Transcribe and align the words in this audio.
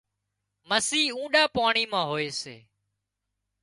مسي 0.69 1.01
اونڏا 1.15 1.43
پاڻي 1.55 1.83
مان 1.91 2.05
هوئي 2.09 2.29
سي 2.41 2.57